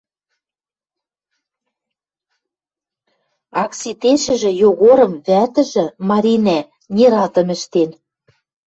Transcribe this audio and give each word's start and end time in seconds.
Акситешӹжӹ 3.61 4.51
Йогорым 4.61 5.13
вӓтӹжӹ, 5.27 5.85
Маринӓ, 6.07 6.59
нератым 6.95 7.47
ӹштен. 7.55 7.89